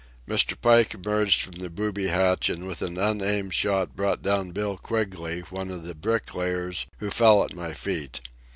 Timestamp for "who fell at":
6.97-7.53